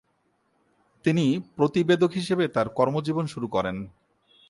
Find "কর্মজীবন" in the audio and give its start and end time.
2.69-3.25